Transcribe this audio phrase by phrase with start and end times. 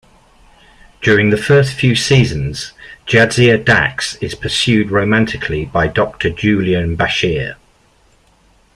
[1.01, 2.71] During the first few seasons,
[3.05, 7.53] Jadzia Dax is pursued romantically by Doctor Julian Bashir.